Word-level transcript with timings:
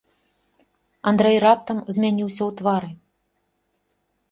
Андрэй 1.11 1.37
раптам 1.45 1.77
змяніўся 1.99 2.43
ў 2.47 2.51
твары. 2.65 2.91